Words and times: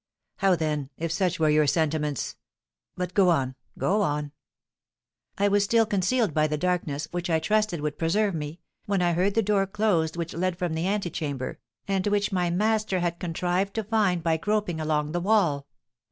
How, 0.37 0.55
then, 0.55 0.89
if 0.97 1.11
such 1.11 1.39
were 1.39 1.51
your 1.51 1.67
sentiments 1.67 2.35
But 2.95 3.13
go 3.13 3.29
on, 3.29 3.53
go 3.77 4.01
on." 4.01 4.31
"I 5.37 5.47
was 5.47 5.63
still 5.63 5.85
concealed 5.85 6.33
by 6.33 6.47
the 6.47 6.57
darkness, 6.57 7.07
which 7.11 7.29
I 7.29 7.37
trusted 7.37 7.81
would 7.81 7.99
preserve 7.99 8.33
me, 8.33 8.61
when 8.87 9.03
I 9.03 9.13
heard 9.13 9.35
the 9.35 9.43
door 9.43 9.67
closed 9.67 10.17
which 10.17 10.33
led 10.33 10.57
from 10.57 10.73
the 10.73 10.87
antechamber, 10.87 11.59
and 11.87 12.07
which 12.07 12.31
my 12.31 12.49
master 12.49 12.99
had 12.99 13.19
contrived 13.19 13.75
to 13.75 13.83
find 13.83 14.23
by 14.23 14.37
groping 14.37 14.79
along 14.81 15.11
the 15.11 15.21
wall. 15.21 15.67